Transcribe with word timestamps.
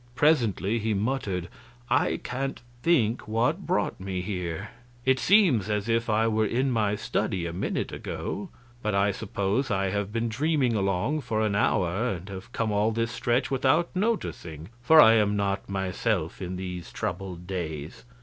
Presently 0.15 0.79
he 0.79 0.95
muttered, 0.95 1.47
"I 1.87 2.17
can't 2.23 2.59
think 2.81 3.27
what 3.27 3.67
brought 3.67 3.99
me 3.99 4.21
here; 4.21 4.69
it 5.05 5.19
seems 5.19 5.69
as 5.69 5.87
if 5.87 6.09
I 6.09 6.27
were 6.27 6.43
in 6.47 6.71
my 6.71 6.95
study 6.95 7.45
a 7.45 7.53
minute 7.53 7.91
ago 7.91 8.49
but 8.81 8.95
I 8.95 9.11
suppose 9.11 9.69
I 9.69 9.91
have 9.91 10.11
been 10.11 10.27
dreaming 10.27 10.73
along 10.73 11.21
for 11.21 11.41
an 11.41 11.53
hour 11.55 12.13
and 12.15 12.29
have 12.29 12.51
come 12.51 12.71
all 12.71 12.91
this 12.91 13.11
stretch 13.11 13.51
without 13.51 13.95
noticing; 13.95 14.69
for 14.81 14.99
I 14.99 15.13
am 15.13 15.35
not 15.35 15.69
myself 15.69 16.41
in 16.41 16.55
these 16.55 16.91
troubled 16.91 17.45
days." 17.45 18.03